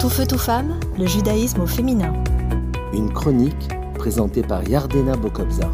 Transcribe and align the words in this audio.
Tout 0.00 0.10
feu, 0.10 0.28
tout 0.28 0.38
femme, 0.38 0.78
le 0.96 1.08
judaïsme 1.08 1.62
au 1.62 1.66
féminin. 1.66 2.12
Une 2.92 3.12
chronique 3.12 3.68
présentée 3.96 4.42
par 4.42 4.62
Yardena 4.68 5.16
Bokobzar. 5.16 5.72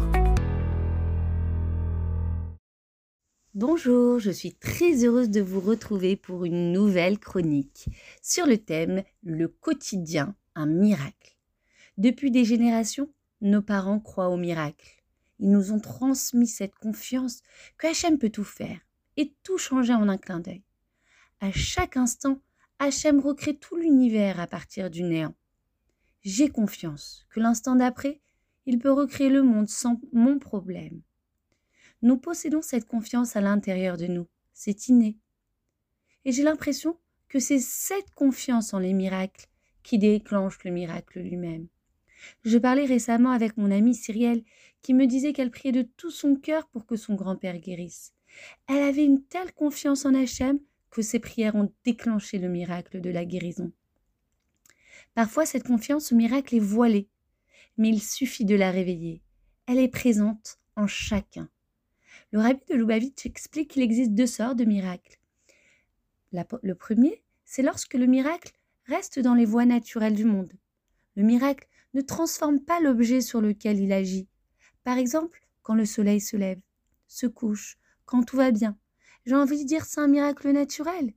Bonjour, 3.53 4.17
je 4.17 4.31
suis 4.31 4.55
très 4.55 5.05
heureuse 5.05 5.29
de 5.29 5.41
vous 5.41 5.59
retrouver 5.59 6.15
pour 6.15 6.43
une 6.43 6.71
nouvelle 6.71 7.19
chronique 7.19 7.87
sur 8.23 8.47
le 8.47 8.57
thème 8.57 9.03
Le 9.21 9.47
quotidien, 9.47 10.35
un 10.55 10.65
miracle. 10.65 11.37
Depuis 11.99 12.31
des 12.31 12.45
générations, 12.45 13.09
nos 13.41 13.61
parents 13.61 13.99
croient 13.99 14.29
au 14.29 14.37
miracle. 14.37 15.03
Ils 15.37 15.51
nous 15.51 15.71
ont 15.71 15.79
transmis 15.79 16.47
cette 16.47 16.73
confiance 16.73 17.41
que 17.77 17.85
Hachem 17.85 18.17
peut 18.17 18.31
tout 18.31 18.43
faire 18.43 18.79
et 19.17 19.35
tout 19.43 19.59
changer 19.59 19.93
en 19.93 20.09
un 20.09 20.17
clin 20.17 20.39
d'œil. 20.39 20.63
À 21.41 21.51
chaque 21.51 21.95
instant, 21.95 22.39
Hachem 22.79 23.21
recrée 23.21 23.55
tout 23.55 23.77
l'univers 23.77 24.39
à 24.39 24.47
partir 24.47 24.89
du 24.89 25.03
néant. 25.03 25.33
J'ai 26.23 26.49
confiance 26.49 27.25
que 27.29 27.39
l'instant 27.39 27.75
d'après, 27.75 28.19
il 28.65 28.79
peut 28.79 28.91
recréer 28.91 29.29
le 29.29 29.43
monde 29.43 29.69
sans 29.69 30.01
mon 30.11 30.39
problème. 30.39 31.01
Nous 32.01 32.17
possédons 32.17 32.61
cette 32.61 32.85
confiance 32.85 33.37
à 33.37 33.41
l'intérieur 33.41 33.95
de 33.95 34.07
nous, 34.07 34.27
c'est 34.51 34.89
inné. 34.89 35.17
Et 36.25 36.33
j'ai 36.33 36.43
l'impression 36.43 36.97
que 37.29 37.39
c'est 37.39 37.59
cette 37.59 38.11
confiance 38.13 38.73
en 38.73 38.79
les 38.79 38.93
miracles 38.93 39.47
qui 39.81 39.97
déclenche 39.97 40.61
le 40.65 40.71
miracle 40.71 41.19
lui-même. 41.21 41.67
Je 42.43 42.57
parlais 42.57 42.85
récemment 42.85 43.31
avec 43.31 43.55
mon 43.55 43.71
amie 43.71 43.95
Cyrielle 43.95 44.43
qui 44.81 44.93
me 44.93 45.07
disait 45.07 45.31
qu'elle 45.31 45.51
priait 45.51 45.71
de 45.71 45.87
tout 45.95 46.11
son 46.11 46.35
cœur 46.35 46.67
pour 46.67 46.85
que 46.85 46.97
son 46.97 47.15
grand-père 47.15 47.57
guérisse. 47.57 48.13
Elle 48.67 48.83
avait 48.83 49.05
une 49.05 49.23
telle 49.23 49.53
confiance 49.53 50.05
en 50.05 50.13
Hachem 50.13 50.59
que 50.95 51.01
ses 51.01 51.19
prières 51.19 51.55
ont 51.55 51.69
déclenché 51.83 52.37
le 52.37 52.47
miracle 52.47 53.01
de 53.01 53.09
la 53.09 53.25
guérison. 53.25 53.73
Parfois, 55.13 55.45
cette 55.45 55.67
confiance 55.67 56.13
au 56.13 56.15
miracle 56.15 56.55
est 56.55 56.59
voilée, 56.59 57.09
mais 57.77 57.89
il 57.89 58.01
suffit 58.01 58.45
de 58.45 58.55
la 58.55 58.71
réveiller. 58.71 59.21
Elle 59.67 59.79
est 59.79 59.89
présente 59.89 60.57
en 60.77 60.87
chacun. 60.87 61.49
Le 62.31 62.39
rabbi 62.39 62.63
de 62.69 62.75
Lubavitch 62.75 63.25
explique 63.25 63.71
qu'il 63.71 63.81
existe 63.81 64.13
deux 64.13 64.25
sortes 64.25 64.55
de 64.55 64.63
miracles. 64.63 65.19
le 66.31 66.75
premier, 66.75 67.21
c'est 67.43 67.61
lorsque 67.61 67.95
le 67.95 68.05
miracle 68.05 68.53
reste 68.85 69.19
dans 69.19 69.33
les 69.35 69.45
voies 69.45 69.65
naturelles 69.65 70.15
du 70.15 70.23
monde. 70.23 70.53
Le 71.17 71.23
miracle 71.23 71.67
ne 71.93 71.99
transforme 71.99 72.61
pas 72.61 72.79
l'objet 72.79 73.19
sur 73.19 73.41
lequel 73.41 73.81
il 73.81 73.91
agit. 73.91 74.29
Par 74.85 74.97
exemple, 74.97 75.45
quand 75.61 75.75
le 75.75 75.85
soleil 75.85 76.21
se 76.21 76.37
lève, 76.37 76.61
se 77.09 77.27
couche, 77.27 77.77
quand 78.05 78.23
tout 78.23 78.37
va 78.37 78.51
bien, 78.51 78.77
j'ai 79.25 79.35
envie 79.35 79.63
de 79.63 79.67
dire 79.67 79.85
c'est 79.85 80.01
un 80.01 80.07
miracle 80.07 80.51
naturel. 80.51 81.13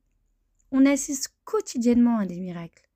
On 0.71 0.87
assiste 0.87 1.35
quotidiennement 1.45 2.19
à 2.19 2.27
des 2.27 2.41
miracles. 2.41 2.89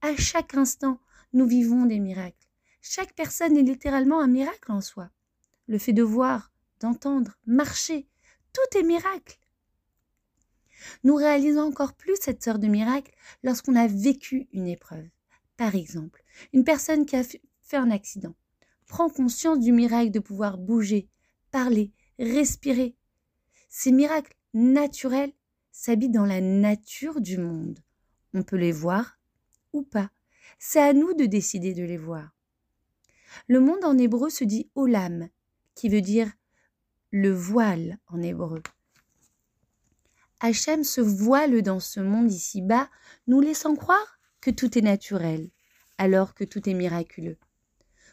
À 0.00 0.16
chaque 0.16 0.54
instant, 0.54 1.00
nous 1.32 1.46
vivons 1.46 1.86
des 1.86 1.98
miracles. 1.98 2.46
Chaque 2.80 3.14
personne 3.14 3.56
est 3.56 3.62
littéralement 3.62 4.20
un 4.20 4.28
miracle 4.28 4.72
en 4.72 4.80
soi. 4.80 5.10
Le 5.66 5.78
fait 5.78 5.92
de 5.92 6.02
voir, 6.02 6.52
d'entendre, 6.80 7.38
marcher, 7.46 8.08
tout 8.52 8.78
est 8.78 8.82
miracle. 8.82 9.38
Nous 11.04 11.16
réalisons 11.16 11.62
encore 11.62 11.94
plus 11.94 12.16
cette 12.20 12.42
sorte 12.42 12.60
de 12.60 12.68
miracle 12.68 13.12
lorsqu'on 13.42 13.76
a 13.76 13.88
vécu 13.88 14.48
une 14.52 14.68
épreuve. 14.68 15.08
Par 15.56 15.74
exemple, 15.74 16.22
une 16.52 16.64
personne 16.64 17.04
qui 17.04 17.16
a 17.16 17.24
fait 17.24 17.76
un 17.76 17.90
accident 17.90 18.34
prend 18.86 19.10
conscience 19.10 19.58
du 19.58 19.72
miracle 19.72 20.10
de 20.10 20.20
pouvoir 20.20 20.56
bouger, 20.56 21.08
parler, 21.50 21.92
respirer. 22.18 22.96
Ces 23.68 23.92
miracles 23.92 24.37
naturels 24.54 25.32
s'habitent 25.72 26.12
dans 26.12 26.24
la 26.24 26.40
nature 26.40 27.20
du 27.20 27.38
monde. 27.38 27.78
On 28.34 28.42
peut 28.42 28.56
les 28.56 28.72
voir 28.72 29.18
ou 29.72 29.82
pas. 29.82 30.10
C'est 30.58 30.80
à 30.80 30.92
nous 30.92 31.14
de 31.14 31.26
décider 31.26 31.74
de 31.74 31.84
les 31.84 31.96
voir. 31.96 32.34
Le 33.46 33.60
monde 33.60 33.84
en 33.84 33.96
hébreu 33.96 34.30
se 34.30 34.44
dit 34.44 34.70
olam, 34.74 35.28
qui 35.74 35.88
veut 35.88 36.00
dire 36.00 36.32
le 37.10 37.30
voile 37.30 37.98
en 38.08 38.22
hébreu. 38.22 38.62
Hachem 40.40 40.84
se 40.84 41.00
voile 41.00 41.62
dans 41.62 41.80
ce 41.80 42.00
monde 42.00 42.30
ici-bas, 42.30 42.88
nous 43.26 43.40
laissant 43.40 43.74
croire 43.74 44.20
que 44.40 44.50
tout 44.50 44.78
est 44.78 44.82
naturel, 44.82 45.50
alors 45.96 46.34
que 46.34 46.44
tout 46.44 46.68
est 46.68 46.74
miraculeux. 46.74 47.38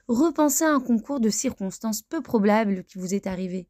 Repensez 0.08 0.64
à 0.64 0.72
un 0.72 0.80
concours 0.80 1.20
de 1.20 1.30
circonstances 1.30 2.02
peu 2.02 2.22
probables 2.22 2.84
qui 2.84 3.00
vous 3.00 3.14
est 3.14 3.28
arrivé. 3.28 3.68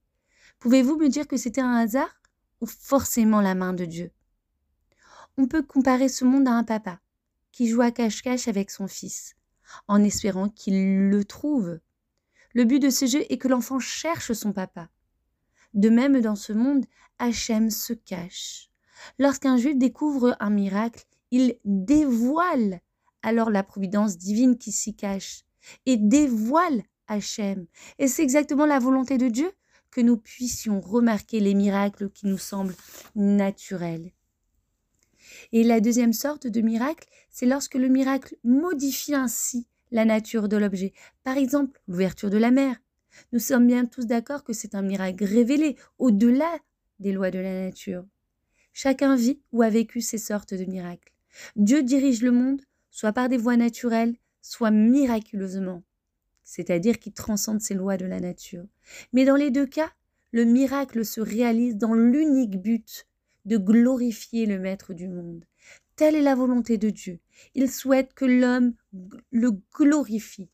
Pouvez-vous 0.60 0.98
me 0.98 1.10
dire 1.10 1.28
que 1.28 1.38
c'était 1.38 1.62
un 1.62 1.76
hasard? 1.76 2.22
Ou 2.62 2.66
forcément 2.66 3.42
la 3.42 3.56
main 3.56 3.74
de 3.74 3.86
Dieu. 3.86 4.12
On 5.38 5.48
peut 5.48 5.64
comparer 5.64 6.08
ce 6.08 6.26
monde 6.26 6.48
à 6.48 6.52
un 6.52 6.64
papa 6.64 7.00
qui 7.52 7.68
joue 7.68 7.82
à 7.82 7.92
cache-cache 7.92 8.48
avec 8.48 8.70
son 8.70 8.88
fils, 8.88 9.36
en 9.88 10.04
espérant 10.04 10.50
qu'il 10.50 11.10
le 11.10 11.26
trouve. 11.26 11.80
Le 12.54 12.64
but 12.64 12.80
de 12.80 12.90
ce 12.90 13.06
jeu 13.06 13.24
est 13.30 13.38
que 13.38 13.48
l'enfant 13.48 13.80
cherche 13.80 14.34
son 14.34 14.54
papa. 14.54 14.90
De 15.74 15.90
même, 15.90 16.22
dans 16.22 16.36
ce 16.36 16.54
monde, 16.54 16.86
Hachem 17.20 17.70
se 17.70 17.94
cache. 17.94 18.70
Lorsqu'un 19.20 19.58
juif 19.58 19.78
découvre 19.78 20.36
un 20.40 20.50
miracle, 20.50 21.04
il 21.32 21.58
dévoile 21.66 22.82
alors 23.22 23.50
la 23.50 23.64
providence 23.64 24.18
divine 24.18 24.58
qui 24.58 24.72
s'y 24.72 24.96
cache 24.96 25.44
et 25.86 25.98
dévoile 25.98 26.84
Hachem. 27.08 27.68
Et 28.00 28.08
c'est 28.08 28.24
exactement 28.24 28.66
la 28.66 28.80
volonté 28.80 29.18
de 29.18 29.28
Dieu 29.28 29.52
que 29.96 30.02
nous 30.02 30.18
puissions 30.18 30.82
remarquer 30.82 31.40
les 31.40 31.54
miracles 31.54 32.10
qui 32.10 32.28
nous 32.28 32.38
semblent 32.38 32.76
naturels. 33.16 34.12
Et 35.54 35.64
la 35.64 35.80
deuxième 35.80 36.12
sorte 36.12 36.48
de 36.48 36.60
miracle, 36.60 37.08
c'est 37.30 37.46
lorsque 37.46 37.76
le 37.76 37.88
miracle 37.88 38.36
modifie 38.44 39.16
ainsi 39.16 39.68
la 39.92 40.04
nature 40.04 40.50
de 40.50 40.58
l'objet. 40.58 40.92
Par 41.24 41.38
exemple, 41.38 41.80
l'ouverture 41.88 42.30
de 42.30 42.36
la 42.38 42.52
mer. 42.52 42.76
Nous 43.32 43.40
sommes 43.40 43.68
bien 43.68 43.86
tous 43.86 44.06
d'accord 44.06 44.44
que 44.44 44.52
c'est 44.52 44.76
un 44.76 44.82
miracle 44.82 45.24
révélé 45.24 45.78
au-delà 45.98 46.60
des 47.00 47.14
lois 47.14 47.32
de 47.32 47.40
la 47.40 47.68
nature. 47.68 48.06
Chacun 48.74 49.16
vit 49.16 49.40
ou 49.54 49.62
a 49.62 49.70
vécu 49.70 50.02
ces 50.02 50.18
sortes 50.18 50.54
de 50.54 50.66
miracles. 50.66 51.14
Dieu 51.56 51.84
dirige 51.84 52.22
le 52.22 52.32
monde, 52.32 52.62
soit 52.92 53.14
par 53.14 53.30
des 53.30 53.38
voies 53.38 53.56
naturelles, 53.56 54.18
soit 54.42 54.72
miraculeusement 54.72 55.84
c'est-à-dire 56.46 57.00
qui 57.00 57.12
transcende 57.12 57.60
ces 57.60 57.74
lois 57.74 57.98
de 57.98 58.06
la 58.06 58.22
nature. 58.22 58.64
Mais 59.12 59.26
dans 59.26 59.36
les 59.36 59.52
deux 59.52 59.66
cas, 59.66 59.92
le 60.32 60.46
miracle 60.46 61.04
se 61.04 61.20
réalise 61.20 61.76
dans 61.76 61.94
l'unique 61.94 62.62
but 62.62 63.08
de 63.44 63.58
glorifier 63.58 64.46
le 64.46 64.60
Maître 64.60 64.94
du 64.94 65.08
monde. 65.08 65.44
Telle 65.96 66.16
est 66.16 66.22
la 66.22 66.36
volonté 66.36 66.78
de 66.78 66.90
Dieu. 66.90 67.20
Il 67.54 67.70
souhaite 67.70 68.14
que 68.14 68.26
l'homme 68.26 68.74
le 69.32 69.52
glorifie. 69.74 70.50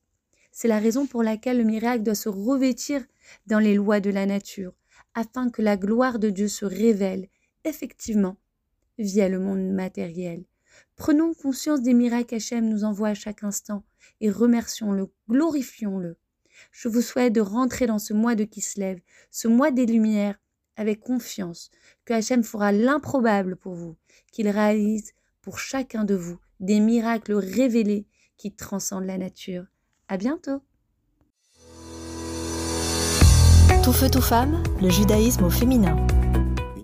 C'est 0.52 0.68
la 0.68 0.80
raison 0.80 1.06
pour 1.08 1.24
laquelle 1.24 1.58
le 1.58 1.64
miracle 1.64 2.04
doit 2.04 2.16
se 2.16 2.30
revêtir 2.30 3.06
dans 3.48 3.60
les 3.60 3.76
lois 3.76 4.00
de 4.00 4.10
la 4.10 4.26
nature, 4.26 4.74
afin 5.14 5.50
que 5.50 5.62
la 5.62 5.78
gloire 5.78 6.20
de 6.20 6.30
Dieu 6.30 6.48
se 6.48 6.66
révèle 6.66 7.28
effectivement 7.64 8.38
via 8.98 9.30
le 9.30 9.40
monde 9.40 9.72
matériel. 9.72 10.44
Prenons 10.96 11.34
conscience 11.34 11.82
des 11.82 11.94
miracles 11.94 12.26
qu'Hachem 12.26 12.68
nous 12.68 12.84
envoie 12.84 13.10
à 13.10 13.14
chaque 13.14 13.44
instant 13.44 13.84
et 14.20 14.30
remercions-le, 14.30 15.08
glorifions-le. 15.30 16.18
Je 16.72 16.88
vous 16.88 17.02
souhaite 17.02 17.34
de 17.34 17.42
rentrer 17.42 17.88
dans 17.88 18.00
ce 18.00 18.14
mois 18.14 18.36
de 18.36 18.48
lève, 18.78 19.00
ce 19.32 19.48
mois 19.48 19.72
des 19.72 19.86
lumières, 19.86 20.40
avec 20.76 21.00
confiance 21.00 21.70
que 22.06 22.14
Hachem 22.14 22.44
fera 22.44 22.72
l'improbable 22.72 23.56
pour 23.56 23.74
vous, 23.74 23.98
qu'il 24.32 24.48
réalise 24.48 25.14
pour 25.42 25.60
chacun 25.60 26.06
de 26.06 26.16
vous 26.16 26.38
des 26.60 26.80
miracles 26.80 27.34
révélés 27.34 28.06
qui 28.38 28.54
transcendent 28.54 29.06
la 29.06 29.18
nature. 29.18 29.66
À 30.08 30.18
bientôt! 30.18 30.62
Tout 33.84 33.94
feu, 33.94 34.10
tout 34.12 34.22
femme, 34.22 34.62
le 34.80 34.90
judaïsme 34.90 35.44
au 35.44 35.50
féminin. 35.50 35.96